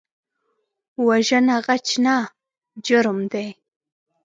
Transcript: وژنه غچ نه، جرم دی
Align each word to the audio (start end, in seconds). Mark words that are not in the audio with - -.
وژنه 1.07 1.55
غچ 1.65 1.87
نه، 2.05 2.15
جرم 2.85 3.19
دی 3.31 3.47